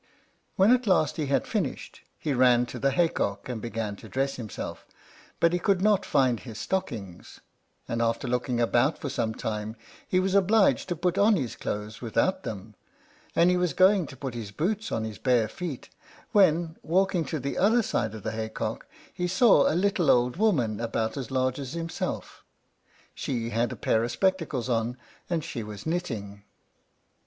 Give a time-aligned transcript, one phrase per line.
[0.55, 4.09] When at last he had finished, he ran to the hay cock and began to
[4.09, 4.83] dress himself;
[5.39, 7.39] but he could not find his stockings,
[7.87, 9.75] and after looking about for some time
[10.07, 12.73] he was obliged to put on his clothes without them,
[13.35, 15.91] and he was going to put his boots on his bare feet,
[16.31, 20.35] when, walking to the other side of the hay cock, he saw a little old
[20.35, 22.43] woman about as large as himself.
[23.13, 24.97] She had a pair of spectacles on,
[25.29, 26.41] and she was knitting.